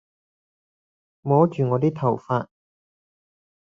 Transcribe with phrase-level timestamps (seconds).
[1.21, 2.47] 摸住我啲頭髮